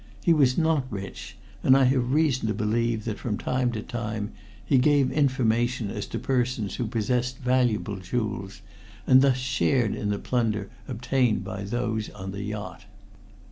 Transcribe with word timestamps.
He 0.23 0.33
was 0.33 0.57
not 0.57 0.87
rich, 0.89 1.35
and 1.61 1.77
I 1.77 1.83
have 1.83 2.11
reason 2.11 2.47
to 2.47 2.55
believe 2.55 3.05
that 3.05 3.19
from 3.19 3.37
time 3.37 3.71
to 3.73 3.83
time 3.83 4.31
he 4.65 4.79
gave 4.79 5.11
information 5.11 5.91
as 5.91 6.07
to 6.07 6.17
persons 6.17 6.77
who 6.77 6.87
possessed 6.87 7.37
valuable 7.37 7.97
jewels, 7.97 8.63
and 9.05 9.21
thus 9.21 9.37
shared 9.37 9.93
in 9.93 10.09
the 10.09 10.17
plunder 10.17 10.71
obtained 10.87 11.43
by 11.43 11.61
those 11.65 12.09
on 12.09 12.31
the 12.31 12.41
yacht. 12.41 12.85